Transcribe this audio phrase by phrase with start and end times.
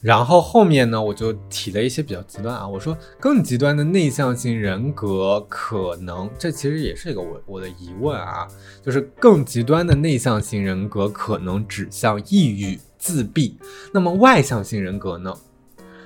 [0.00, 8.46] 然后后面呢，我就提了一些比较极端啊，我说更极端的内向型人格可能，这其实也是一个我我的疑问啊，
[8.80, 13.58] 就是更极端的内向型人格可能指向抑郁、自闭。
[13.92, 15.34] 那么外向型人格呢，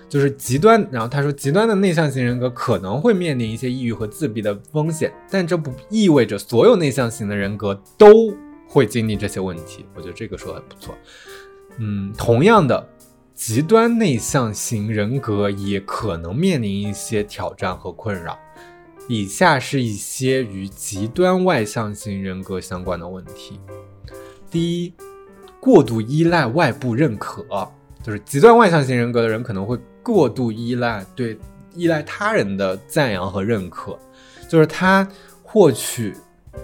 [0.09, 0.89] 就是极端。
[0.91, 8.35] 然后他说，极端的内向型人格可能会面临一些抑郁和自闭的风险，但这不意味着所有内向型的人格都
[8.67, 9.85] 会经历这些问题。
[9.95, 10.95] 我觉得这个说的不错。
[11.77, 12.89] 嗯，同样的。
[13.45, 18.39] 极端内向型人格也可能面临一些挑战和困扰。
[19.09, 23.59] 以下是一些与极端外向型人格相关的问题：
[24.49, 24.95] 第一，
[25.59, 27.45] 过度依赖外部认可，
[28.01, 31.37] 就是极端外向型人格的人可能会过度依赖对
[31.75, 33.99] 依赖他人的赞扬和认可，
[34.49, 35.07] 就是他
[35.43, 36.15] 获取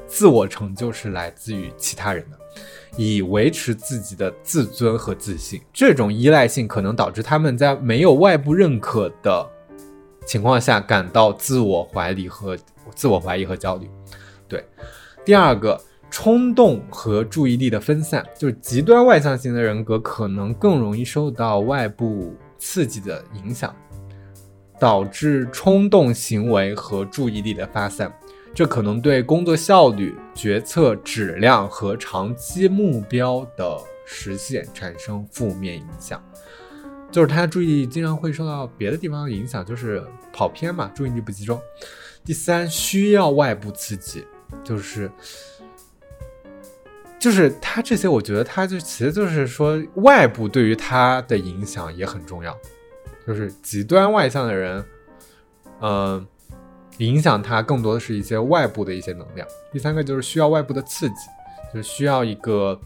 [0.07, 2.38] 自我成就是来自于其他人的。
[2.99, 9.49] 以维持自己的自尊和自信，这种依赖性可能导致他们在没有外部认可的
[10.27, 12.59] 情况下感到自我怀疑和
[12.97, 13.89] 自我怀疑和焦虑。
[14.49, 14.65] 对，
[15.25, 23.73] 第二个，冲动和注意力的分散，就是极端外向型的人格可能更容易受到外部刺激的影响，
[24.81, 28.13] 导致冲动行为和注意力的发散。
[28.59, 36.21] 这可能对工作效率、决策质量和长期目标的实现产生负面影响。
[37.09, 41.57] 就是他注意力经常会受到别的地方的影响，就是跑偏嘛，注意力不集中。
[42.25, 44.27] 第三，需要外部刺激，
[44.65, 45.09] 就是
[47.17, 52.59] 就是他这些，我觉得他就其实就是说，外部对于他的影响也很重要。
[53.25, 54.85] 就是极端外向的人，
[55.81, 56.27] 嗯。
[56.99, 59.47] 影响它更多的是一些外部的一些能量。
[59.73, 61.27] 第三个就是需要外部的刺激，
[61.73, 62.79] 就是需要一个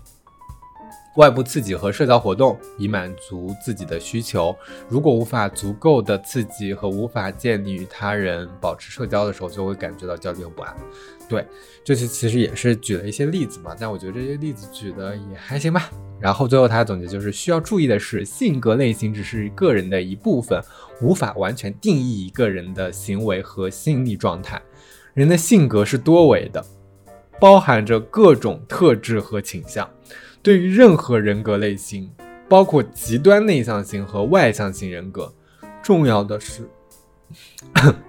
[1.17, 4.55] 外部刺激和社交活动以满足自己的需求。
[4.89, 10.75] 如果无法足够的刺激和无法建立与他人保持社交的时候，就会感觉到焦虑和不安。
[11.29, 11.47] 对，
[11.85, 15.91] 这些其实也是举了一些例子嘛，但我觉得这些例子举的也还行吧。
[16.23, 20.63] 然后最后他总结就是需要注意的是，性格类型只是个人的一部分，
[21.01, 24.63] 无法完全定义一个人的行为和心理状态。
[25.15, 26.65] 人的性格是多维的，
[27.41, 29.91] 包含着各种特质和倾向。
[30.45, 32.09] 对于任何人格类型，
[32.49, 35.35] 包括极端内向型和外向型人格，
[35.83, 36.71] 重要的是，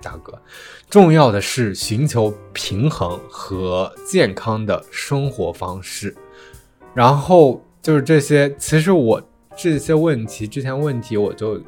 [0.03, 0.39] 大哥，
[0.87, 6.15] 重要的是寻求平衡和健康的生活方式，
[6.93, 7.62] 然后。
[7.83, 9.21] 就是这些，其实我
[9.57, 11.61] 这些问题之前问题我就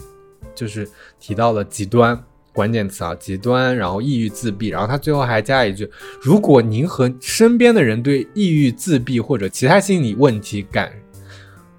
[0.56, 0.90] 就是
[1.20, 2.18] 提到了极端
[2.54, 10.90] 关键词啊，极端，然后抑郁自闭，然后他最后还加一句：如果您和身边的人对抑郁自闭或者其他心理问题感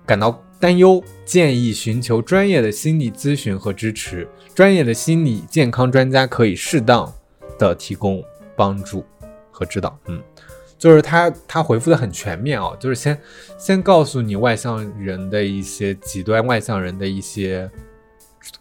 [0.04, 7.10] 感到担忧，建议寻求专业的心理咨询和支持，专业的心理健康专家可以适当
[7.58, 8.22] 的提供
[8.54, 9.02] 帮助
[9.50, 9.98] 和指导。
[10.08, 10.22] 嗯。
[10.78, 13.18] 就是他，他回复的很全面哦，就是先
[13.58, 17.70] 先告诉你外向人的一些极端外向人的一些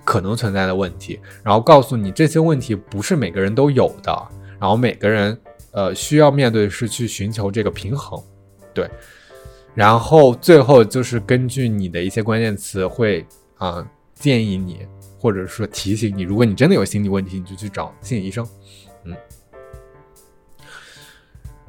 [0.04, 4.28] 可能存在的问题，然后告诉你这些问题不是每个人都有的，
[4.60, 5.38] 然后每个人
[5.72, 8.22] 呃需要面对是去寻求这个平衡，
[8.74, 8.90] 对，
[9.74, 13.26] 然后最后就是根据你的一些关键词会
[13.58, 14.88] 啊建议你
[15.20, 18.48] 或者说提醒你，如果你真的有心理问题，你就去找心理医生，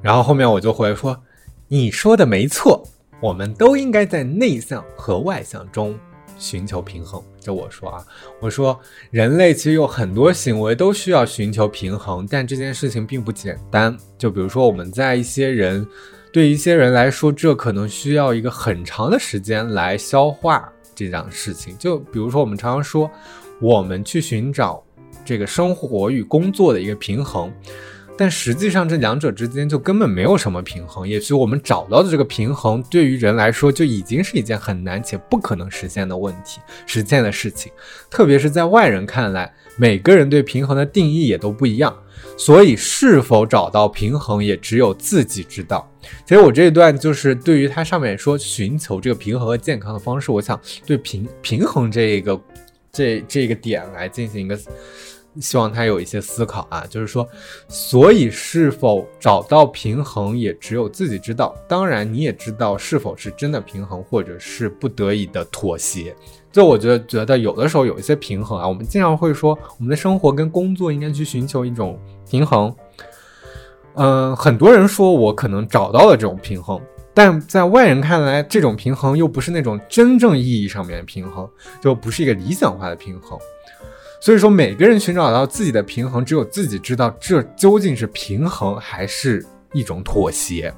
[0.07, 1.21] 然后后面我就回说
[1.67, 2.87] ：“你说的没错，
[3.21, 5.99] 我们都应该在内向和外向中
[6.39, 8.07] 寻求平衡。”就我说啊，
[8.41, 8.79] 我说
[9.11, 13.97] 人类其实有很多行为都需要寻求平衡，但这件事情并不简单。
[14.17, 15.85] 就比如说我们在一些人，
[16.33, 21.77] 对一些人来说，这可能需要一个很长的时间来消化这样事情。
[21.81, 23.11] 就比如说我们常常说，
[23.61, 24.81] 我们去寻找
[25.25, 27.53] 这个生活与工作的一个平衡。
[28.19, 31.07] 但实际上，这两者之间就根本没有什么平衡。
[31.07, 37.71] 也许我们找到的这个平衡，对于人来说就已经是一件很难且不可能实现的问题、实现的事情。
[38.11, 41.95] 特别是在外人看来，每个人对平衡的定义也都不一样，
[42.39, 45.87] 所以是否找到平衡，也只有自己知道。
[46.25, 52.41] 其实我这一段就是对于它上面说寻求这个平衡和健康的方式，我想对平平衡这一个
[52.91, 54.59] 这这个点来进行一个。
[55.41, 57.29] 希望他有一些思考啊，就是说，
[57.69, 61.55] 所以是否找到平衡，也只有自己知道。
[61.69, 66.15] 当然，你也知道是否是真的平衡，或者是不得已的妥协。
[66.51, 71.99] 就我觉得，觉得有的时候有一些平衡啊，我们经常会说，我们的生活跟工作应该去寻求一种
[72.31, 72.75] 平衡。
[73.95, 76.81] 嗯，很多人说我可能找到了这种平衡，
[77.13, 81.49] 但在外人看来，这种平衡又不是那种真正意义上面的平衡，
[81.81, 83.39] 就不是一个理想化的平衡。
[84.21, 90.73] 所以说，每个人寻找到自己的平衡，只有自己知道这究竟是平衡还是一种妥协。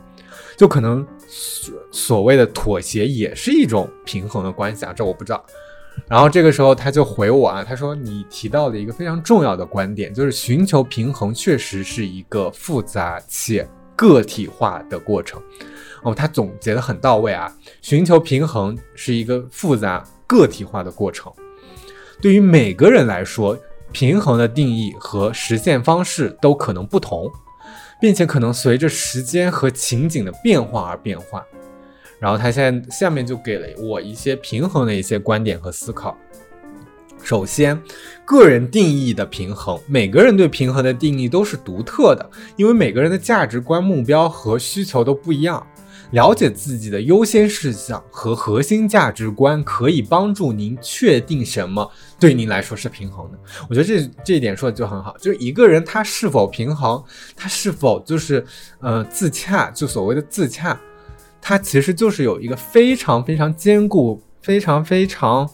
[0.57, 5.45] 就可能所所谓的妥协也是一种平衡的关系啊，这我不知道。
[6.09, 15.41] 然后这个时候他就回我啊，他说你提到了一个非常重要的观点，就是寻求平衡确实是一个复杂且个体化的过程。
[16.03, 21.33] 哦，他总结的很到位啊，寻求平衡是一个复杂个体化的过程。
[22.21, 23.59] 对于每个人来说，
[23.93, 27.31] 平衡的定义和实现方式都可能不同。
[28.01, 31.45] 并且可能随着时间和情景的变化而变化，
[32.21, 36.17] 然后他现在下面就给了我一些平衡的一些观点和思考。
[37.25, 37.77] 首先，
[38.25, 45.67] 个人定义的平衡，每个人对平衡的定义都是独特的，因为每个人的价值观、目标和需求都不一样。
[46.13, 53.39] 了解自己的优先事项和核心价值观，可以帮助您确定什么对您来说是平衡的。
[53.69, 57.03] 我觉得这这一点说的就很好，就是一个人他是否平衡，
[57.37, 58.45] 他是否就是
[58.81, 60.79] 呃自洽，就所谓的自洽，
[61.41, 65.49] 他其实就是有一个非常非常坚固、非常非常。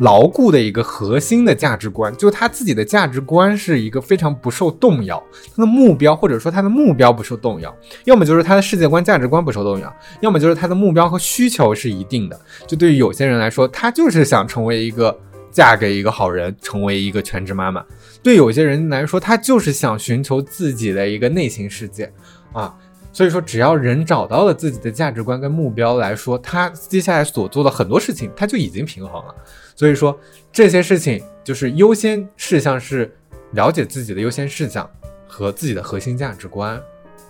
[0.00, 5.22] 牢固的一个核心的价值观，就他自己的价值观是一个非常不受动摇，
[5.56, 7.74] 他的目标或者说他的目标不受动摇，
[8.04, 12.40] 要么就是他的世界观价值观不受动摇，要么就是他的目标和需求是一定的。
[12.66, 15.16] 就对于有些人来说，他就是想成为一个
[15.50, 17.82] 嫁给一个好人，成为一个全职妈妈；
[18.22, 22.12] 对有些人来说，他就是想寻求自己的一个内心世界
[22.52, 22.72] 啊。
[23.18, 29.34] 所以说，只要人找到了自己的价值观跟目标来说，他接下来所做的很多事情，他就已经平衡了。
[29.74, 30.16] 所以说，
[30.52, 33.12] 这些事情就是优先事项是
[33.54, 34.88] 了解自己的优先事项
[35.26, 36.80] 和自己的核心价值观，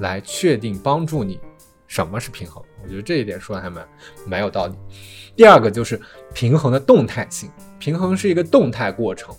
[0.01, 1.41] 来确定帮助你
[1.87, 2.63] 什么是平衡。
[2.85, 3.89] 我觉得这一点说的还蛮
[4.27, 4.75] 蛮有道理。
[5.35, 5.99] 第二个就是
[6.35, 9.35] 平衡的动态性，平衡是一个动态过程。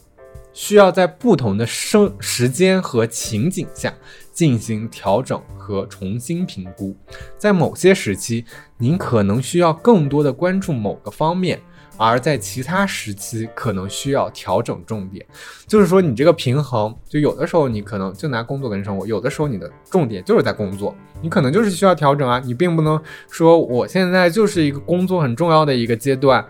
[0.51, 3.94] 需要在不同的生时间和情景下
[4.39, 6.95] 进行调整和重新评估。
[7.38, 8.45] 在某些时期，
[8.77, 11.59] 您可能需要更多的关注某个方面，
[11.97, 15.25] 而在其他时期可能需要调整重点。
[15.68, 22.39] 就是说，你这个平衡，就有的时候你可能就拿工作跟生活，有的时候你的重点就是在工作，你可能就是需要调整啊。
[22.39, 22.97] 你并不能
[23.30, 26.45] 说我现在就是一个工作很重要的一个阶段，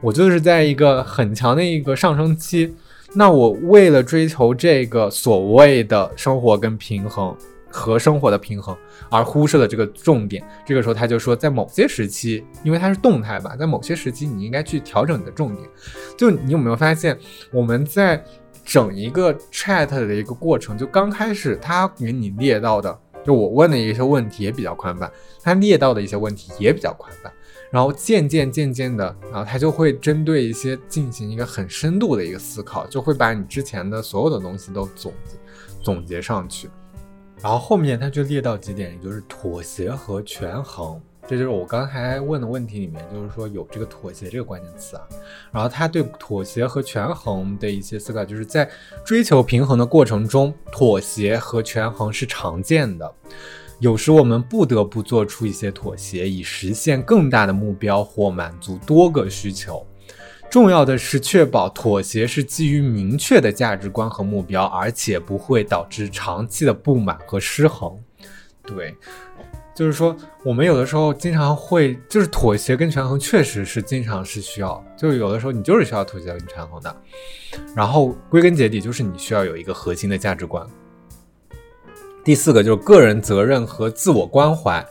[0.00, 2.74] 我就是在一个很强的一个上升期。
[3.14, 7.34] 那我为了追求这个所谓的生活跟平衡
[7.68, 8.76] 和生活的平衡，
[9.10, 10.42] 而忽视了这个重点。
[10.64, 15.68] 这个时候他就说，在某些时期，因为它是动态吧，在某些时期你应该去调整你的重点。
[16.16, 17.18] 就你有没有发现，
[17.52, 18.22] 我们在
[18.64, 25.10] 整一个 chat 的一个过程，就刚开始他给你列到的，就我问的一些问题也比较宽泛，
[25.42, 27.30] 他列到的一些问题也比较宽泛。
[27.76, 35.36] 然后渐渐渐渐的，然后他就会针对一些进行一个很深度的一个思考，就会把你之前的所有的东西都总结
[35.82, 36.70] 总结上去。
[37.42, 45.02] 然后后面他就列到几点，也就是妥协和权衡，这就是我刚才问的问题里面，就是说有这个妥协这个关键词啊。
[45.52, 48.66] 然后他对妥协和权衡的一些思考，就是在
[49.04, 53.12] 追求平衡的过程中，妥协和权衡是常见的。
[53.78, 59.86] 有时我们不得不做出一些妥协，以实现更大的目标或满足多个需求。
[60.48, 67.98] 重要的是确保妥协是基于明确的价值观和目标，而且不会导致长期的不满和失衡。
[68.62, 68.94] 对，
[69.74, 76.96] 就是说，我们有的时候经常会，就是妥协跟权衡，确实是经常是需要，就是有的时候你就是需要妥协跟权衡的。
[77.74, 80.66] 然后归根结底，就是你需要有一个核心的价值观。
[82.26, 84.84] 第四个就是个人责任和自我关怀，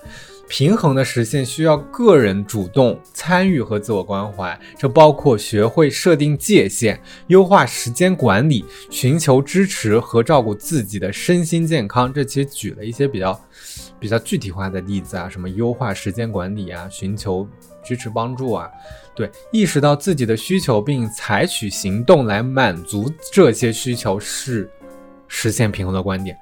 [0.48, 12.14] 平衡的实现需要个人主动参与和自我关怀，这包括学会设定界限、优化时间管理、寻求支持和照顾自己的身心健康。
[12.14, 13.38] 这其实举了一些比较
[14.00, 17.46] 比较具体化的例子啊，什么优化时间管理啊，寻求
[17.84, 18.72] 支持帮助啊，
[19.14, 24.72] 对，意识到自己的需求并采取行动来满足这些需求是
[25.28, 26.40] 实现平衡的观点。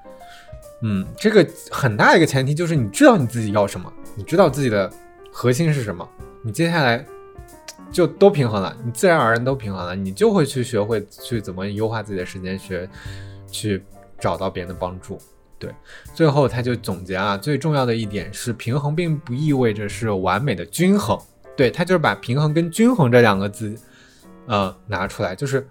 [0.85, 4.91] 嗯，这个很大一个前提就是你知道你自己要什么，你知道自己的
[5.31, 6.07] 核心是什么，
[6.43, 7.05] 你接下来
[7.89, 12.89] 就都平衡了，你自然而然都平衡了，你就会去学会去怎么优化自己的时间，学
[13.47, 13.81] 去
[14.19, 15.17] 找到别人的帮助。
[15.57, 15.73] 对，
[16.13, 21.17] 最后他就总结啊，最重要的一点是平衡并不意味着是完美的均衡，
[21.55, 23.73] 对他就是把平衡跟均衡这两个字，
[24.47, 25.65] 呃，拿出来就是。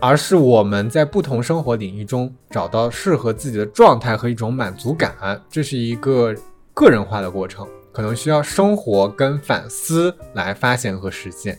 [0.00, 6.34] 而是我们在不同生活领域中找到适合自己的状态和一种满足感，这是一个
[6.72, 7.68] 个人化的过程。
[7.92, 11.58] 可能需要生活跟反思来发现和实现。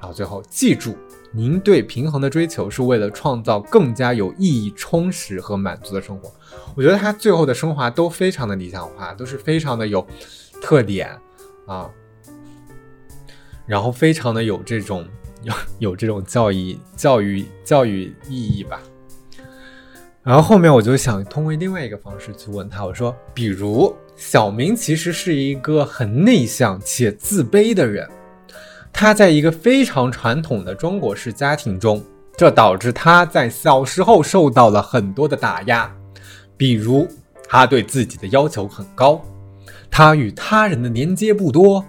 [0.00, 0.96] 然后最后记住，
[1.32, 6.30] 您对平衡的追求是为了创造更加有意义、充实和满足的生活。
[6.76, 10.04] 我觉得他最后的升华都非常的理想化，都是非常的有
[10.60, 11.16] 特点
[11.66, 11.88] 啊，
[13.64, 15.06] 然后非常的有这种
[15.42, 18.80] 有有这种教育教育教育意义吧。
[20.22, 28.06] 然后后面我就想通过另外一个方式去问他，我说，比如小明其实是一个很内向且自卑的人，
[28.92, 32.04] 他在一个非常传统的中国式家庭中，
[32.36, 35.90] 这导致他在小时候受到了很多的打压，
[36.58, 37.08] 比如
[37.48, 39.24] 他对自己的要求很高，
[39.90, 41.82] 他与他人的连接不多，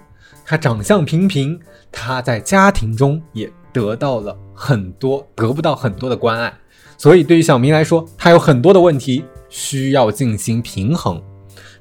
[0.50, 1.60] 他长相平平，
[1.92, 6.52] 他在家庭中也得到了很多得不到很多的关爱。
[6.98, 11.22] 所以，对于小明来说，他有很多的问题需要进行平衡，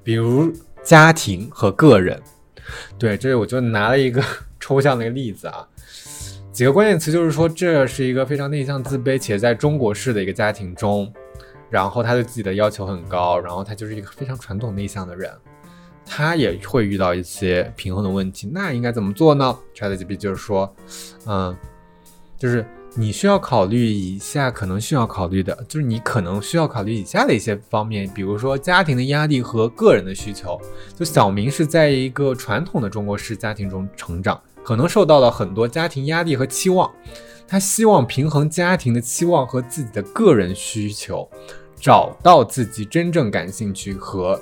[0.04, 2.22] 比如家庭和个人。
[3.00, 4.24] 对，这我就拿了一个
[4.60, 5.68] 抽象的一个例子啊，
[6.52, 11.12] 几个关键词就是说，这是一个非常内向、自卑且在中国式的一个家庭中，
[11.72, 15.32] 然后他对自己的要求很高，然后他就是一个非常传统内向的人，
[16.10, 18.50] 他也会遇到一些平衡的问题。
[18.52, 20.76] 那应该怎么做呢？ChatGPT 就是说，
[21.28, 21.56] 嗯，
[22.38, 22.66] 就是。
[22.96, 30.60] 你需要考虑以下可能需要考虑的，就是你可能需要考虑以下的一些方面，比如说家庭的压力和个人的需求。
[30.98, 36.92] 就小明是在一个传统的中国式家庭中成长，可能受到了很多家庭压力和期望，
[37.48, 41.30] 他希望平衡家庭的期望和自己的个人需求，
[41.80, 44.42] 找到自己真正感兴趣和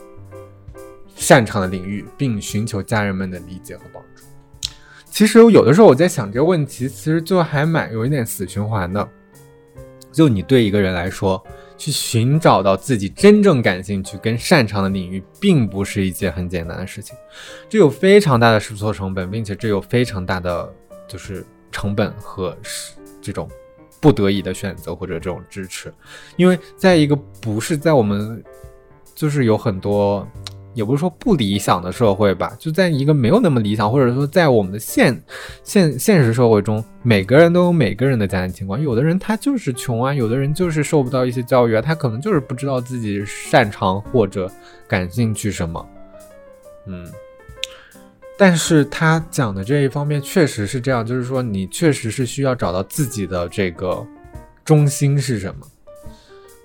[1.18, 4.24] 擅长的领域，并寻求家人们的理解和帮助。
[5.10, 9.06] 其实有的时候我在想这个问题，其实就还蛮有一点死循环的。
[10.12, 11.44] 就你对一个人来说，
[11.78, 17.16] 去寻找到自己真正感兴趣跟擅长的领域，并不是一件很简单的事情，
[17.68, 20.72] 这有非常大的试错成本，并且这有非常大的
[21.08, 23.50] 就是成本和是这种
[24.00, 25.92] 不得已的选择或者这种支持，
[26.36, 28.44] 因为在一个不是在我们
[29.16, 30.28] 就是有很多。
[30.78, 35.20] 也不是说不理想的社会吧，就在一个没有那么理想，或者说在我们的现
[35.64, 38.80] 现现实社会中，每个人都有每个人的家庭情况。
[38.80, 44.48] 有的人他就是穷啊，有的人就是受不到一些教育啊，他可能就是不知道自己擅长或者
[44.88, 45.84] 感兴趣什么。
[46.86, 47.12] 嗯，
[48.38, 54.06] 但是他讲的这一方面确实是这样，就是说你确实是需要找到自己的这个
[54.64, 55.68] 中心是什么。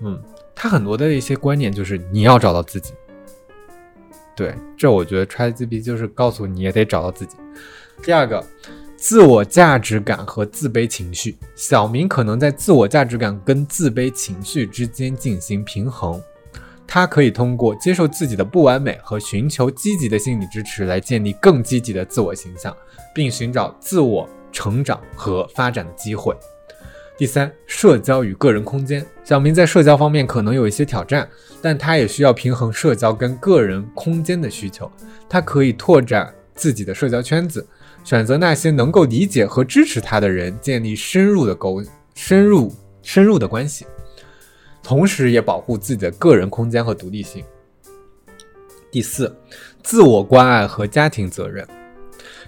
[0.03, 0.21] 嗯，
[0.53, 2.93] 他很多的一些观念就是你要找到自己。
[4.35, 7.37] 对，这我觉得 ChatGPT 就是告诉你也得找到自己。
[8.01, 8.43] 第二个，
[8.95, 16.21] 自我价值感和自卑情绪，小明可能在自我价值感跟自卑情绪之间进行平衡。
[16.85, 22.75] 他可以通过接受自己的不完美和寻求积极的心理支持来建立更积极的自我形象，
[23.15, 26.35] 并寻找自我成长和发展的机会。
[27.15, 29.05] 第三，社交与个人空间。
[29.23, 31.29] 小明在社交方面可能有一些挑战，
[31.61, 34.91] 但他也需要平衡社交跟个人空间的需求。
[35.29, 37.65] 他可以拓展自己的社交圈子，
[38.03, 41.83] 选择那些能够理解和支持他的人，建立深入的沟、
[42.15, 43.85] 深入、深入的关系，
[44.81, 47.43] 同时也保护自己的个人空间和独立性。
[48.89, 49.35] 第四，
[49.83, 51.65] 自我关爱和家庭责任。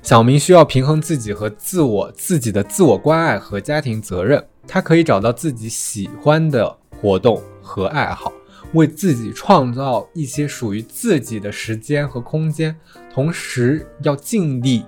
[0.02, 4.44] 小明需要平衡自己和自我自己的自我关爱和家庭责任。
[4.68, 8.32] 他可以找到自己喜欢的活动和爱好，
[8.74, 12.76] 为自己创造一些属于自己的时间和空间，
[13.14, 14.84] 同时要尽力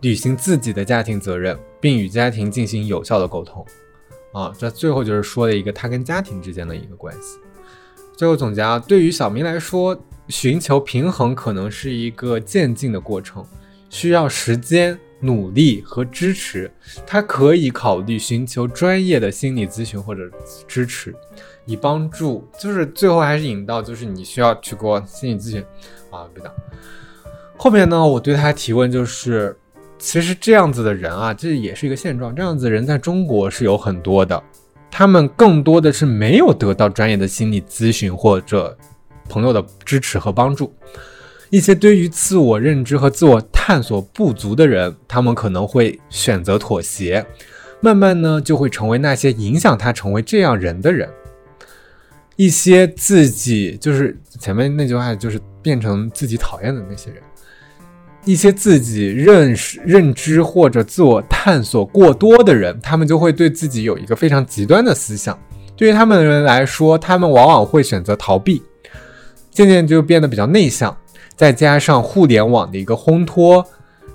[0.00, 3.64] 履行自己的家庭责任，并与家庭进行有效的沟通。
[4.32, 7.38] 啊，这最后就是说了一个他跟家庭之间的一个关系。
[8.16, 13.44] 最后总结啊，对于小明来说，寻求平衡可能是一个渐进的过程，
[13.88, 14.98] 需要时间。
[15.20, 16.70] 努力和支持，
[17.06, 20.22] 他可以考虑寻求专业的心理咨询或者
[20.66, 21.14] 支持，
[21.64, 22.46] 以帮助。
[22.58, 25.60] 就是最后还是引到，就是你需要去过心理咨询
[26.10, 26.52] 啊，别讲。
[27.56, 29.56] 后面呢，我对他提问就是，
[29.98, 32.34] 其实这样子的人啊，这也是一个现状。
[32.34, 34.40] 这样子人在中国是有很多的，
[34.90, 38.78] 他们更多的是没有得到专业的心理咨询或者
[39.28, 40.72] 朋友的支持和帮助。
[41.50, 47.24] 一些对于自我认知和自我探索不足的人，他们可能会选择妥协，
[47.80, 51.08] 慢慢呢就会成为那些影响他成为这样人的人。
[52.36, 57.22] 一些自己就是前面那句话，就是变成自己讨厌的那些人。
[58.24, 65.38] 一些自己认识、认知或者自我探索过多的人，他们就会对自己有一个非常极端的思想。
[65.74, 68.62] 对于他们的人来说，他们往往会选择逃避，
[69.50, 70.94] 渐渐就变得比较内向。
[71.38, 73.64] 再加上互联网的一个烘托，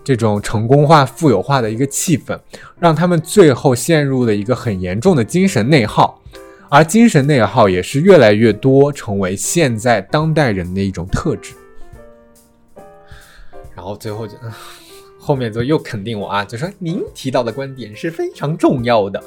[0.03, 2.37] 这种成功化、富有化的一个气氛，
[2.77, 6.21] 让他们最后陷入了一个很严重的精神内耗。
[6.67, 11.53] 而精神内耗也是越来越多成为现在当代人的一种特质。
[13.73, 14.33] 然后最后就。
[15.25, 19.23] 后面就又肯定我啊，就说您提到的观点是非常重要的。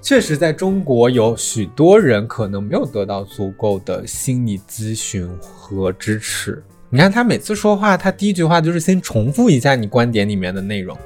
[0.00, 6.64] 确实，在中国有许多人可能没有得到足够的心理咨询和支持。
[6.94, 10.96] 你看他每次说话，他第一句话就是先重复一下你观点里面的内容，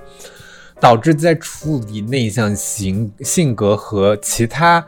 [0.78, 4.87] 导致在处理内向型性格和其他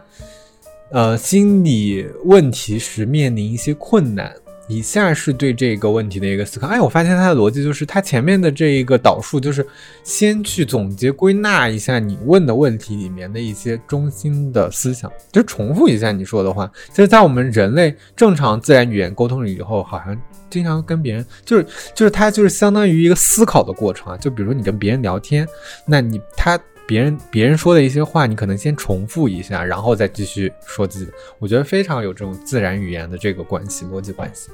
[0.90, 4.30] 呃心理问题时面临一些困难。
[4.70, 6.68] 以下是对这个问题的一个思考。
[6.68, 9.66] 哎，我发现他的逻辑就是，他前面的这一个导数就是
[10.04, 16.70] 先去总结归纳一下你问的问题里面的一些中心的思想，就重复一下你说的话。
[16.90, 20.16] 其实，在我们人类正常自然语言沟通了以后，好像
[20.48, 24.16] 经常跟别人就是就是他就是相当于一个思考的过程啊。
[24.16, 25.44] 就比如说你跟别人聊天，
[25.84, 26.56] 那你他。
[26.90, 31.12] 别人别人说的一些话，你可能先重复一下，然后再继续说自己。
[31.38, 34.50] 我觉得非常有这种自然语言的这个关系逻辑关系。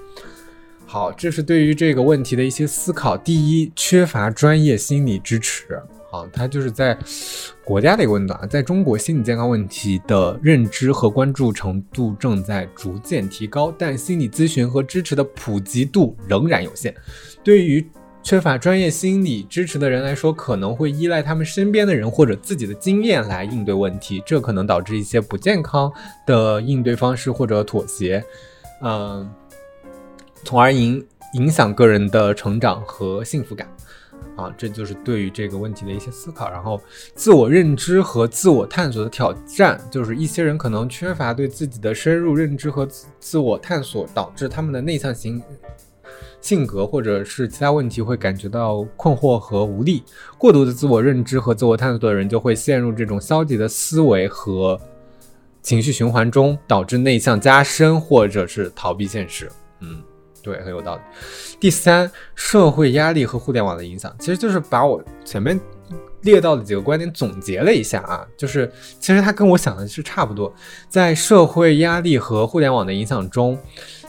[0.85, 3.17] 好，这是对于这个问题的一些思考。
[3.17, 5.81] 第一，缺乏专业心理支持。
[6.11, 6.95] 好，它就是在
[7.65, 16.95] 国家的一个问题啊，在中国心理健康问题的认知和关注程度正在逐渐提高，但心理咨询和支持的普及度仍然有限。
[17.43, 17.83] 对于
[18.27, 25.93] 缺乏专业心理支持的人来说，可能会依赖他们身边的人或者自己的经验来应对问题，这可能导致一些不健康
[26.27, 28.25] 的应对方式或者妥协，
[28.83, 29.33] 嗯，
[30.43, 33.69] 从而影影响个人的成长和幸福感。
[34.35, 36.51] 啊，这就是对于这个问题的一些思考。
[36.51, 36.81] 然后，
[37.15, 45.41] 自我认知和自我探索的挑战，就是一些人可能缺乏对自己的深入认知和自自我探索，导致他们的内向型。
[46.41, 50.03] 性格或者是其他问题会感觉到困惑和无力，
[50.39, 54.81] 过度的自我认知和自我探索的人就会陷入这种消极的思维和
[55.63, 59.51] 情绪循环中，导致内向加深或者是逃避现实。
[59.81, 60.01] 嗯，
[60.43, 61.03] 对，很有道理。
[61.59, 65.59] 第三，社会压力和互联网的影响，其实就是把我前面
[66.23, 68.71] 列到的几个观点总结了一下啊，就是
[69.01, 70.53] 其实它跟我想的是差不多。
[70.89, 73.59] 在社会压力和互联网的影响中，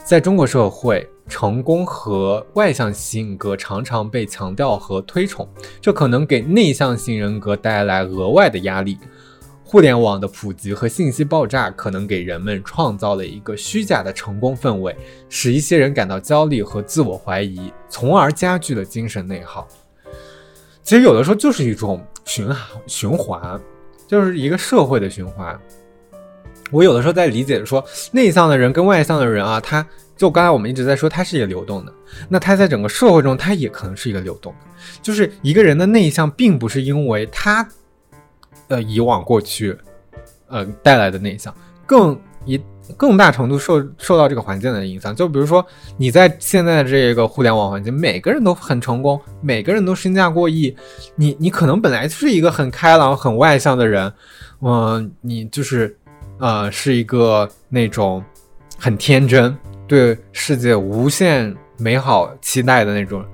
[0.08, 1.06] 在中国社会。
[1.28, 5.46] 成功和外向性格常常被强调和推崇，
[5.78, 8.98] 这可能给内向型人格带来额外的压力。
[9.62, 14.96] 互联网的普及和信息爆炸可能给人们创造了一个虚假的成功氛围，
[15.28, 19.68] 使一些人感到焦虑和自我怀疑，从而加剧了精神内耗。
[20.82, 22.48] 其实有的时候就是一种循
[22.86, 23.60] 循环，
[24.06, 25.60] 就是一个社会的循环。
[26.70, 29.86] 我有的时候在理解说，内向的人跟外向的人啊，他。
[30.16, 31.92] 就刚才我们一直在说，他是一个流动的，
[32.28, 34.58] 那他在整个社会中，他也可能是一个流动的。
[35.00, 37.64] 就是一个人的内向，并不是因为他，
[38.66, 39.78] 呃，以往过去，
[40.48, 41.54] 呃带来的内向，
[41.86, 42.60] 更一
[42.96, 45.14] 更大程度受受到这个环境的影响。
[45.14, 45.64] 就比如说
[45.96, 50.76] 你在现在这个互联网环境，每个人都很成功，每个人都身价过亿，
[51.14, 54.12] 你你可能本来就是一个很开朗、很外向的人，
[54.62, 55.96] 嗯，你就是
[56.38, 58.24] 呃是一个那种
[58.78, 59.56] 很天真。
[59.86, 63.24] 对世界无限美好期待的那种，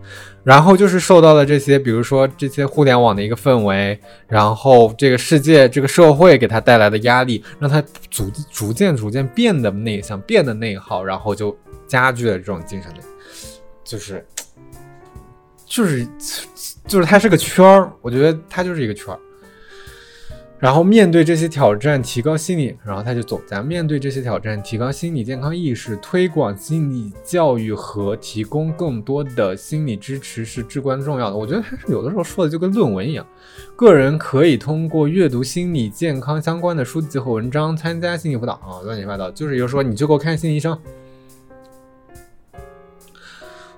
[0.44, 13.00] 然后就是受到了这些，比如说这些互联网的一个氛围，然后这个世界、这个社会给他带来的压力，让他逐逐渐、逐渐变得内向，变得内耗，然后就加剧了这种精神内，
[13.82, 14.24] 就是，
[15.66, 16.06] 就是，
[16.86, 19.18] 就是他是个圈儿，我觉得他就是一个圈儿。
[20.64, 31.36] 然后面对这些挑战，提高心理，然后他就走咱面对这些挑战，提高心理健康意识，推广心理教育和提供更多的心理支持是至关重要的。
[31.36, 33.26] 我觉得他是有的时候说的就跟论文一样，
[33.76, 40.78] 个人可以通过阅读心理健康相关的书籍和文章，参加心理辅导啊，乱七八糟，就是有时候你就给我看心理医生。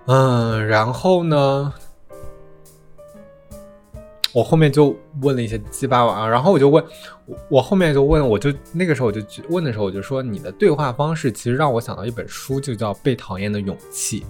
[0.07, 1.75] 嗯，然后呢？
[4.37, 6.85] 我后面就问了一些鸡巴玩意儿，然后我就问，
[7.49, 9.19] 我后面就问，我就那个时候我就
[9.49, 14.21] 问的时候，我就说你的对话方式其实让我想到一本书，就叫《被讨厌的勇气》，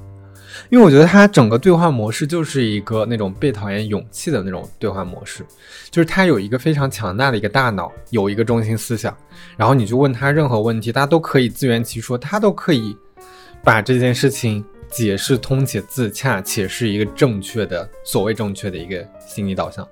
[0.71, 5.45] 因为我觉得它整个对话模式就是一个那种被讨厌勇气的那种对话模式，
[5.90, 9.12] 就是他有一个非常强大的一个大脑，有一个中心思想，
[9.57, 12.97] 然后你就问他任何问题，他都可以自圆其说，他都可以
[13.64, 19.85] 把这件事情解释通且自洽，且是一个正确的所谓正确的一个心理导向。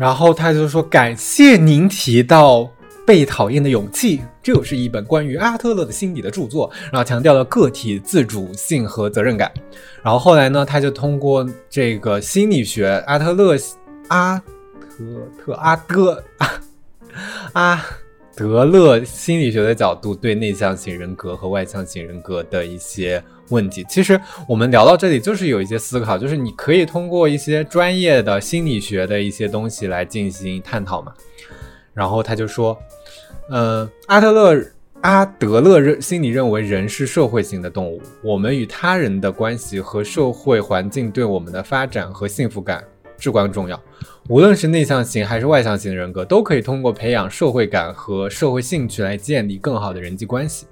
[0.00, 2.66] 然后他就说：“感谢您提到
[3.06, 9.52] 被讨厌的勇气，这又是一本关于阿特勒的心理的著作，然后强调了个体自主性和责任感。
[10.02, 13.58] 然后后来呢，他就通过这个心理学，阿特勒
[14.08, 15.04] 阿特
[15.44, 16.24] 特阿德
[17.52, 17.84] 阿
[18.40, 23.84] 德勒心理学的角度，对内向型人格和外向型人格的一些问题。
[23.86, 31.12] 其实我们聊到这里，就是有一些思考，就是你可以通过一些专业的心理学的一些东西来进行探讨嘛。
[31.92, 32.74] 然后他就说。
[33.50, 34.64] 呃，阿特勒
[35.00, 42.84] 阿德勒认心里认为人是社会性的动物，我们与他人的关系和社会环境对我们的发展和幸福感
[43.20, 43.80] 至关重要。
[44.28, 50.66] 无论是内向型还是外向型的人格，都可以通过培养社会感和社会兴趣来建立更好的人际关系。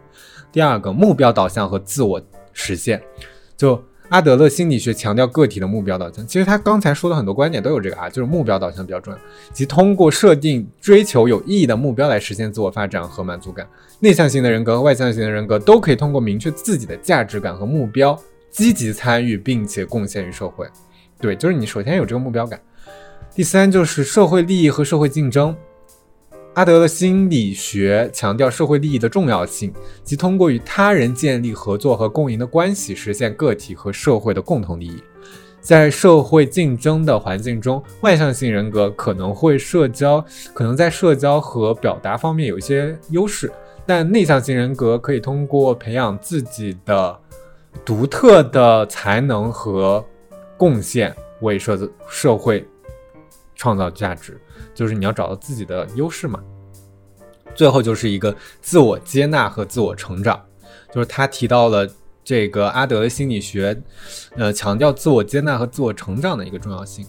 [0.50, 2.20] 第二个，目标导向和自我
[2.52, 3.00] 实现，
[3.56, 3.80] 就。
[4.10, 9.20] 阿德勒心理学强调个体的目标导向，其实他刚才说的很多观点都有这个啊，就是目标导向比较重要，
[9.52, 13.68] 即通过设定追求有意义的目标来实现自我发展和满足感。
[14.00, 20.66] 内向型的人格和外向型的人格都可以通过明确自己的价值感和目标，积极参与并且贡献于社会。
[21.20, 22.60] 对，就是你首先有这个目标感。
[23.34, 25.56] 第三就是社会利益和社会竞争。
[26.54, 35.00] 阿德勒心理学强调社会利益的重要性，即通过与他人建立合作和共赢的关系，实现个体和社会的共同利益。
[35.60, 43.52] 在社会竞争的环境中，外向性人格可能会社交，可能在社交和表达方面有一些优势，
[43.86, 47.16] 但内向型人格可以通过培养自己的
[47.84, 50.04] 独特的才能和
[50.58, 52.66] 贡献，为社社会
[53.54, 54.38] 创造价值。
[54.74, 56.40] 就是你要找到自己的优势嘛，
[57.54, 60.44] 最后就是一个自我接纳和自我成长，
[60.92, 61.88] 就是他提到了
[62.22, 63.76] 这个阿德的心理学，
[64.36, 67.06] 呃，强调自我接纳和自我成长的一个重要性。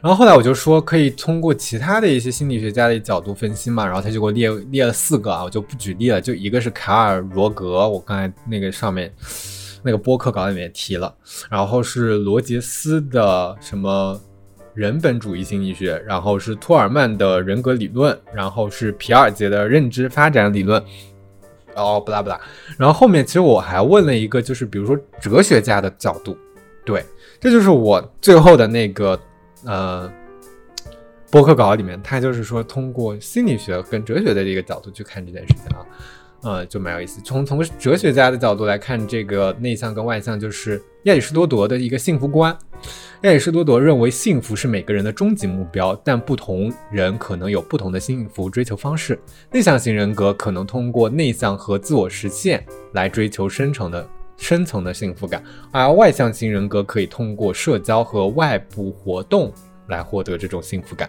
[0.00, 9.12] 然后后来我就说可以通过其他的一些心理学家的角度分析嘛，然后他就给我列列了四个啊，我就不举例了，就一个是卡尔罗格，我刚才那个上面
[9.82, 11.14] 那个播客稿里面提了，
[11.50, 14.20] 然后是罗杰斯的什么。
[14.74, 20.82] 人本主义心理学，然后是托尔曼的人格理论，然后是皮尔杰的认知发展理论，
[21.74, 22.40] 哦，不拉不拉。
[22.78, 26.34] 然后后面其实我还问了一个，就是比如说哲学家的角度，
[26.86, 27.04] 对，
[27.38, 29.20] 这就是我最后的那个
[29.66, 30.10] 呃
[31.30, 35.84] 博客稿里面，他就是说通过心理学跟哲学的这个角度去看这件事情啊，
[36.42, 37.20] 呃，就蛮有意思。
[37.22, 42.56] 从从哲学家的角度来看，这个内向跟外向，就是亚里士多德的一个幸福观。
[43.22, 49.16] 亚里士多德认为，幸福是每个人的终极目标，但不同人可能有不同的幸福追求方式。
[49.52, 59.52] 内向型人格可能通过内向和自我实现来追求深层的深层的幸福感，而外向型人格可以通过社交和外部活动
[59.86, 61.08] 来获得这种幸福感。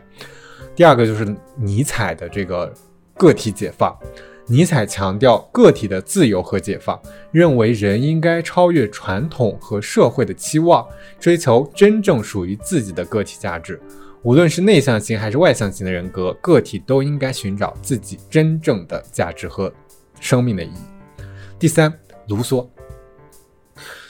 [0.75, 2.71] 第二个就是尼采的这个
[3.17, 3.97] 个体解放。
[4.45, 7.01] 尼采强调个体的自由和解放，
[7.32, 10.86] 认为人应该超越传统和社会的期望，
[11.17, 13.79] 追求真正属于自己的个体价值。
[14.21, 19.73] 无论是内向型还是外向型的人格，个体都应该寻找自己真正的价值和
[20.19, 21.23] 生命的意义。
[21.58, 21.93] 第三，
[22.27, 22.67] 卢梭。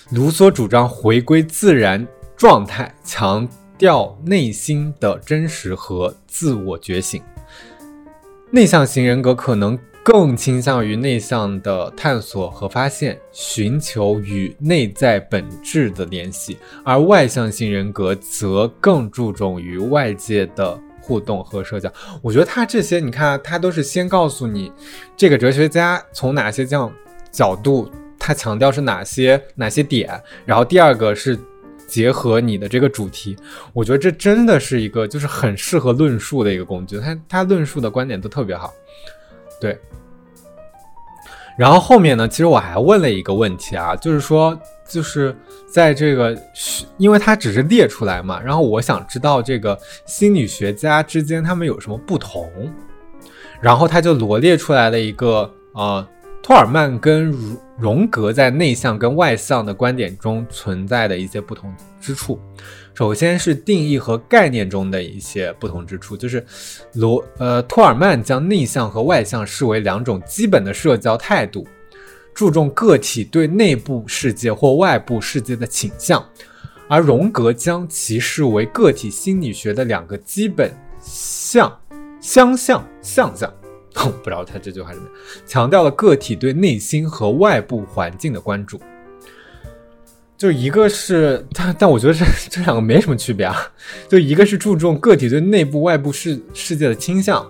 [0.09, 7.21] 卢梭主张回归自然状态，强调内心的真实和自我觉醒。
[8.49, 9.77] 内向型人格可能。
[10.03, 21.91] 更倾向于内向的探索和发现，寻求与内在本质的联系，而外向型人格则更注重于外界的互动和社交。
[22.21, 24.69] 我觉得他这些，你看，他都是先告诉你
[25.15, 26.91] 这个哲学家从哪些这样
[27.31, 27.89] 角度，
[28.19, 31.39] 他强调是哪些哪些点，然后第二个是
[31.87, 33.37] 结合你的这个主题。
[33.71, 38.73] 我觉得这真的是一个就是很适合论述的一个工具，他他论述的观点都特别好。
[39.63, 39.79] 对，
[41.57, 42.27] 然后后面呢？
[42.27, 45.33] 其实我还问了一个问题啊，就是说，就是
[45.71, 46.37] 在这个，
[46.97, 52.51] 因为它只是列出来嘛，然后我想知道这个心理学家之间他们有什么不同，
[53.61, 56.05] 然后他就罗列出来了一个呃，
[56.41, 62.39] 托尔曼跟如荣格在内向跟外向的观点中存在的一些不同之处。
[62.93, 66.45] 首先是定义和概念中的一些不同之处，就是
[66.93, 71.67] 罗呃托尔曼将内向和外向视为两种基本的社交态度，
[72.35, 76.23] 注重个体对内部世界或外部世界的倾向，
[76.87, 81.75] 而荣格将其视为个体心理学的两个基本相
[82.21, 83.35] 相向相
[83.93, 85.09] 不知道他这句话是什么，
[85.45, 88.79] 强调了个体对内心和外部环境的关注。
[90.35, 93.55] 就一个是，但但我觉得这这两个没什么区别啊。
[94.09, 97.49] 就一个是注重个体对内部外部世世界的倾向，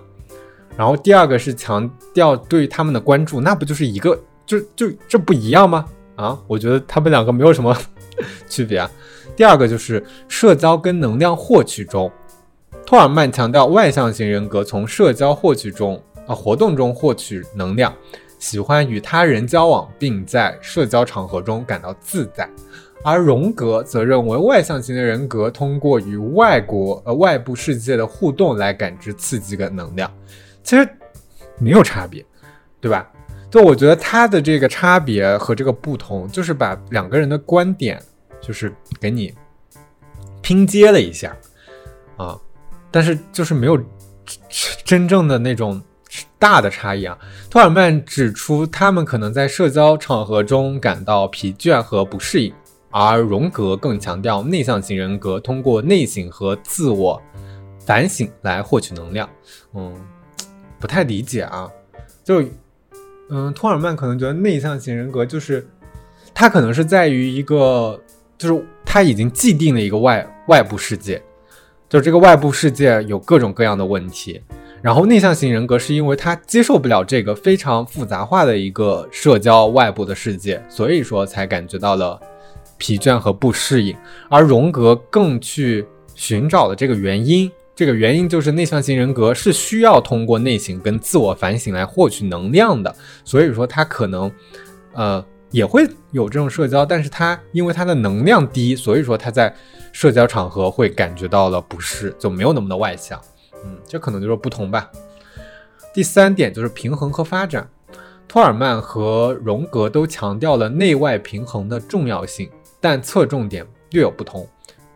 [0.76, 5.86] 然后第二个是强调对他们的关注，那不就是一个就就这不一样吗？
[6.14, 7.76] 啊，我觉得他们两个没有什么
[8.48, 8.88] 区别啊。
[9.34, 12.12] 第二个就是社交跟能量获取中，
[12.86, 17.94] 托尔曼强调外向型人格从社交获取中啊活动中获取能量，
[18.38, 22.48] 喜欢与他人交往，并在社交场合中感到自在。
[23.02, 30.10] 而荣格则认为外向型的人格通过与外国呃外部世界的互动来感知刺激的能量。
[30.62, 30.88] 其实
[31.58, 32.24] 没有差别，
[32.80, 33.06] 对吧？
[33.50, 38.02] 就我觉得他的这个差别和这个不同，就是把两个人的观点
[38.40, 39.32] 就是给你
[40.40, 41.36] 拼接了一下
[42.16, 42.40] 啊，
[42.90, 43.78] 但是就是没有
[44.84, 45.80] 真正的那种
[46.38, 47.18] 大的差异啊。
[47.50, 52.52] 托尔曼指出，他们可能在社交场合中感到疲倦和不适应，
[52.90, 57.20] 而荣格更强调内向型人格通过内省和自我
[57.78, 59.28] 反省来获取能量。
[59.74, 59.94] 嗯。
[60.80, 61.70] 不太理解啊，
[62.22, 62.42] 就，
[63.30, 65.66] 嗯，托尔曼可能觉得内向型人格就是
[66.34, 67.98] 他可能是在于一个，
[68.36, 71.22] 就是他已经既定了一个外外部世界，
[71.88, 74.42] 就这个外部世界有各种各样的问题，
[74.84, 82.20] 然后内向型人格是因为他接受不了这个非常复杂化的一个社交外部的世界，所以说才感觉到了
[82.76, 83.96] 疲倦和不适应，
[84.28, 87.50] 而荣格更去寻找的这个原因。
[87.74, 92.94] 这个原因就是内向型人格是需要通过内省跟自我反省来获取能量的，
[93.24, 94.30] 所以说他可能，
[94.92, 99.50] 呃，也会有这种社交，但是他因为他的能量低，所以说他在
[99.92, 103.18] 社交场合会感觉到了不适，就没有那么的外向。
[103.64, 104.90] 嗯，这可能就是不同吧。
[105.92, 107.68] 第三点就是平衡和发展，
[108.28, 112.50] 托尔曼和荣格都强调了内外平衡的重要性，
[112.80, 114.46] 但侧重点略有不同。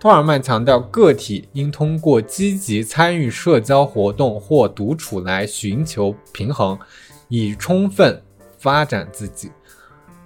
[0.01, 6.79] 托尔曼强调，个体应通过积极参与社交活动或独处来寻求平衡，
[7.29, 8.23] 以充分
[8.59, 9.51] 发展自己；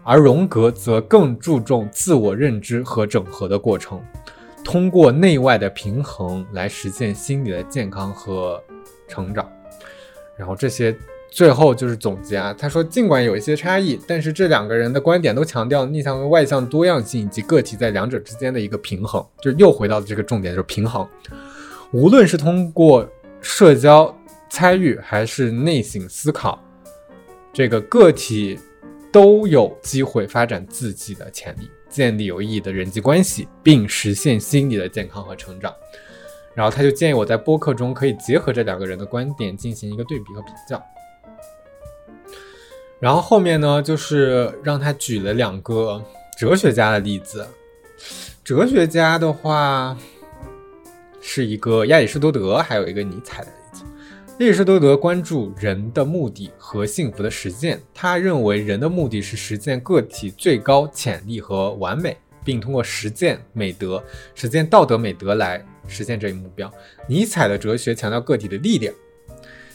[0.02, 4.02] 而荣格则更注重自我认知和整合的过程，
[4.64, 8.62] 通过内外的平衡来实现心理的健康和
[9.08, 9.50] 成长。
[10.36, 10.96] 然后这些。
[11.34, 21.08] 最后就是总结啊，他说，尽管有一些差异，但是这两个人的观点都强调内向和外向多样性以及个体在两者之间的一个平衡，就又回到了这个重点，就是平衡。
[21.90, 23.08] 无论是通过
[23.40, 24.14] 社交
[24.50, 26.62] 参与还是内省思考，
[27.50, 28.60] 这个个体
[29.10, 35.72] 都有机会发展自己的潜力，建立有意义的人际关系，并实现心理的健康和成长。
[36.54, 40.82] 然后他就建议我在播客中可以结合这两个人的观点进行一个对比和比较。
[42.98, 46.02] 然后后面呢，就是让他举了两个
[46.38, 47.46] 哲学家的例子。
[48.44, 49.96] 哲学家的话，
[51.20, 53.50] 是一个亚里士多德，还有一个尼采的
[54.38, 64.02] 亚里士多德关注人的目的和幸福的实践，他认为人的目的是实现个体最高潜力和完美，并通过实践美德、
[64.34, 66.72] 实践道德美德来实现这一目标。
[67.06, 68.92] 尼采的哲学强调个体的力量，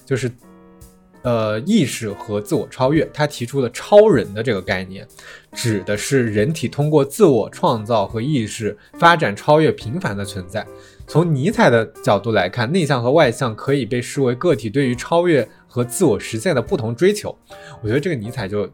[0.05, 0.29] 就是。
[1.23, 5.05] 呃，意识和自我超越，他提出了超人的这个概念，
[5.51, 10.65] 指的是人体通过自我创造和意识发展超越平凡的存在。
[11.07, 17.35] 从尼采的角度来看，内向和外向可以被视为个体对于超越和自我实现的不同追求。
[17.81, 18.69] 我觉得这个尼采就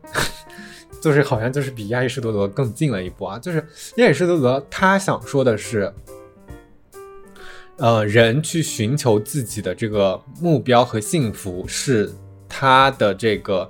[1.00, 3.66] 就是好像就是比亚里士多德更近了一步啊，就是
[3.98, 5.94] 亚里士多德他想说的是，
[7.78, 12.12] 呃，人去寻求自己的这个目标和幸福是。
[12.56, 13.68] 他的这个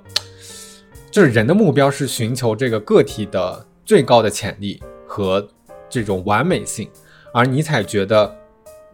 [1.10, 5.48] 就是人的目标是寻求这个个体的最高的潜力和
[5.88, 6.90] 这种完美性，
[7.32, 8.36] 而尼采觉得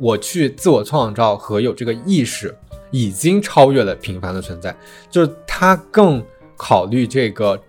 [0.00, 2.52] 我去自我创造和有这个意识
[2.90, 4.74] 已经超越了平凡的存在，
[5.08, 6.20] 就是他更
[6.56, 7.60] 考虑这个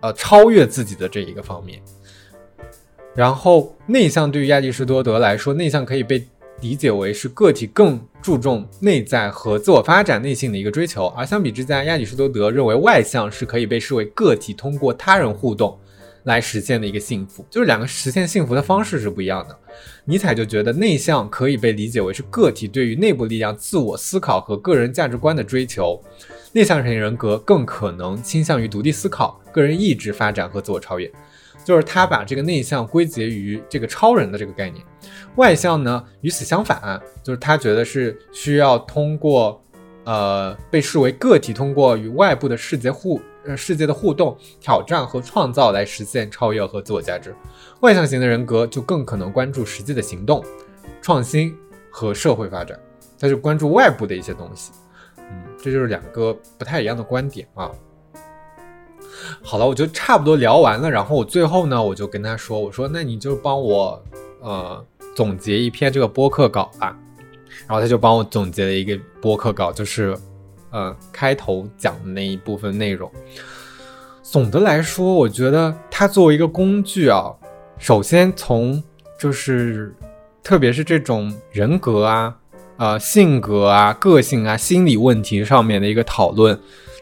[0.00, 1.80] 呃超越自己的这一个方面。
[3.14, 6.26] 然后内向对于亚里士多德来说，内向可以被。
[6.62, 15.78] 理解为是个体更注重内在和自我发展内心的一个追求，而相比之下，亚里士多德认为外向是可以被视为个体通过他人互动
[16.26, 19.58] 来实现的一个幸福，就是两个实现幸福的方式是不一样的。
[20.04, 26.02] 尼采就觉得内向可以被理解为是个体对于内部力量、自我思考和个人价值观的追求，
[26.52, 31.10] 内向型人格更可能倾向于独立思考、个人意志发展和自我超越。
[31.64, 34.84] 就是他把这个内向归结于这个超人的这个概念，
[35.36, 39.60] 外向呢与此相反，就是他觉得是需要通过，
[40.04, 47.34] 呃，被视为个体通过与外部的世界互呃世界的互动、挑战和创造来实现超越和自我价值。
[47.80, 50.44] 外向型的人格就更可能关注实际的行动、
[51.00, 51.56] 创新
[51.90, 52.78] 和社会发展，
[53.18, 54.72] 他就关注外部的一些东西。
[55.18, 57.70] 嗯，这就是两个不太一样的观点啊。
[59.42, 60.90] 好了，我就差不多聊完了。
[60.90, 64.02] 然后我最后呢，我就跟他说：“我说那你就帮我
[64.40, 66.96] 呃总结一篇这个播客稿吧。”
[67.66, 70.16] 然后他就帮我总结了一个播客稿，就是
[70.76, 73.10] 呃开头讲的那一部分内容。
[74.22, 77.32] 总的来说，我觉得它作为一个工具啊，
[77.78, 78.82] 首先从
[79.18, 79.94] 就是
[80.42, 82.36] 特别是这种人格啊、
[82.76, 86.58] 呃性格啊、个性啊、心理问题上面的一个讨论。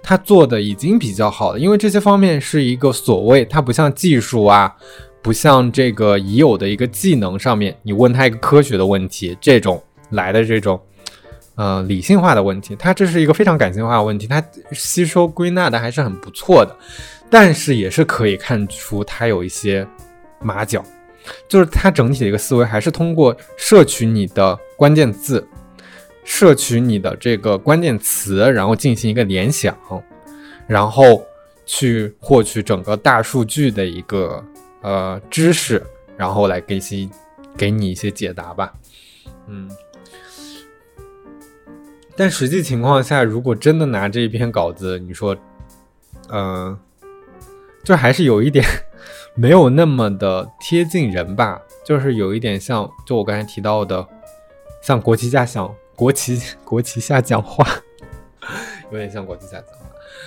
[0.07, 4.77] 他做的已经比较好了，因为这些方面是一个所谓，它不像技术啊，
[5.23, 10.79] 不像这个已有的一个技能上面，你问他一个科学的问题，这种来的这种，
[11.57, 16.77] 呃，理性化的问题，它这是一个非常感性化的问题，它吸收归纳的还是很不错的，
[17.31, 19.87] 但是也是可以看出它有一些
[20.41, 20.85] 马脚，
[21.49, 25.47] 就是它整体的一个思维还是通过摄取你的关键字。
[26.27, 29.77] 摄取你的这个关键词，然后进行一个联想，
[30.67, 31.23] 然后
[31.67, 34.43] 去获取整个大数据的一个
[34.81, 35.83] 呃知识，
[36.17, 37.07] 然后来给些
[37.59, 38.73] 给你一些解答吧。
[39.49, 39.71] 嗯，
[42.17, 45.37] 但实际情况下，如果真的拿这一篇稿子，你说，
[46.31, 46.79] 嗯，
[47.83, 48.65] 就还是有一点
[49.35, 54.07] 没有那么的贴近人吧，就是有一点像，就我刚才提到的，
[54.83, 55.73] 像国旗下想。
[55.97, 57.65] 国旗国旗下讲话，
[58.91, 59.87] 有点像国旗下讲话。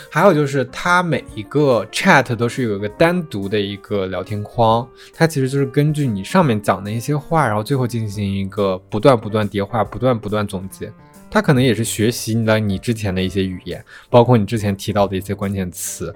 [0.09, 10.89] 还有就是，它每一个 chat 都是有一个单独的一个聊天框，它其实就是根据你上面讲的一些话，然后最后进行一个不断不断叠话，不断不断总结。
[11.29, 16.13] 它可能也是学习了你之前的一些语言，包括你之前提到的一些关键词，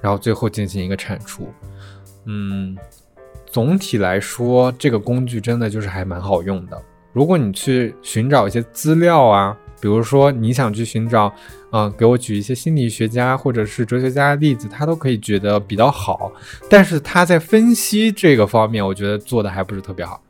[0.00, 1.48] 然后最后进行一个产出。
[2.24, 2.76] 嗯，
[3.46, 6.82] 总体来说，这个工具真的就是还蛮好用的。
[7.12, 11.32] 如果你去寻找一些资料啊，比如说你想去寻找，
[11.72, 16.30] 嗯，给我举一些心理学家或者是哲学家的例子，他都可以觉得比较好。
[16.68, 20.22] 但是他在分析这个方面，我觉得做的还不是特别好。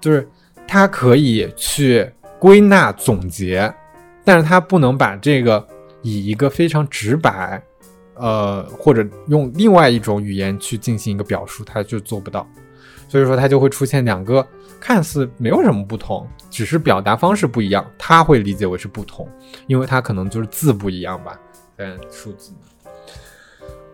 [0.00, 0.28] 就是
[0.66, 3.72] 他可以去归纳总结，
[4.24, 5.66] 但是他不能把这个
[6.02, 7.62] 以一个非常直白，
[8.14, 12.46] 呃，或者用另外一种语言去进行一个表述，他就做不到。
[13.08, 14.46] 所以说，他就会出现两个。
[14.80, 19.28] 看似没有什么不同，只是表达方式不一样，他会理解为是不同，
[19.66, 21.36] 因为他可能就是字不一样吧，
[21.78, 22.52] 嗯，数字。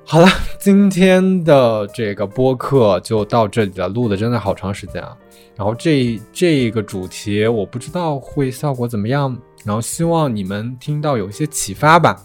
[0.06, 5.16] 好了，今天的这个播客就到这里了，录的真的好长时间啊。
[5.56, 12.22] 然后这这个主题我不知道会效果怎么样，然后希望你们听到有一些启发吧，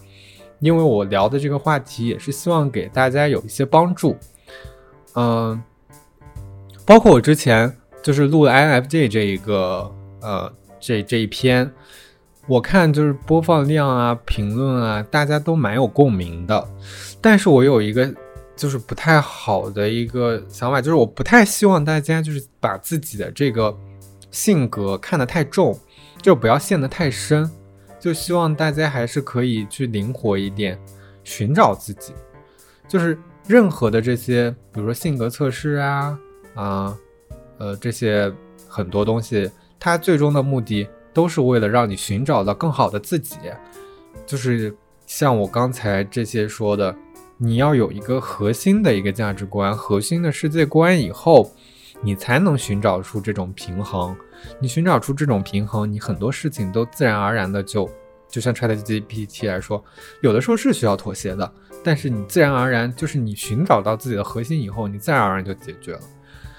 [0.60, 4.16] 因为我聊的这个话题也是希望给大家有一些帮助，
[5.14, 5.60] 嗯，
[6.84, 7.74] 包括我之前。
[8.02, 11.70] 就是录了 INFJ 这一个，呃，这这一篇，
[12.46, 16.66] 我看就是播放量啊、评论啊，大家都蛮有共鸣的。
[17.20, 18.12] 但是我有一个
[18.56, 23.76] 就是不太好的一个想法，就是我不太希望大家就是把自己的这个
[24.30, 25.78] 性格看得太重，
[26.22, 27.50] 就不要陷得太深，
[27.98, 30.78] 就希望大家还是可以去灵活一点，
[31.24, 32.12] 寻找自己。
[32.88, 36.18] 就是任何的这些，比如说性格测试啊，
[36.54, 36.96] 啊。
[37.58, 38.32] 呃，这些
[38.66, 43.36] 很多东西，它最终的目的都是为了让你寻找到更好的自己。
[44.24, 44.74] 就是
[45.06, 46.96] 像我刚才这些说的，
[47.42, 51.50] 你要有一个核心的一个价值观、核心的世界观以后，
[52.02, 54.14] 你才能寻找出这种平衡。
[54.58, 57.88] 你寻找出这种平衡，你很多事情都自然而然的就，
[58.28, 59.82] 就像 ChatGPT 来说，
[60.20, 61.50] 有的时候是需要妥协的，
[61.82, 66.00] 但是你自然而然就是你寻找到自己的核心以后，你自然而然就解决了。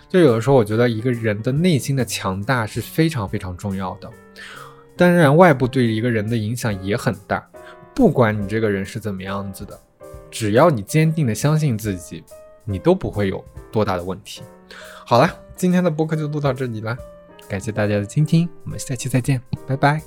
[0.10, 4.10] 就有的时候，我觉得一个人的内心的强大是非常非常重要的。
[4.98, 7.48] 当然，外部对一个人的影响也很大。
[7.94, 9.80] 不管你这个人是怎么样子的，
[10.32, 12.24] 只要你坚定的相信自己，
[12.65, 14.41] 你都不会有多大的问题。
[15.06, 16.98] 好了，今天的播客就录到这里了，
[17.48, 20.02] 感谢大家的倾听，我们下期再见，拜拜。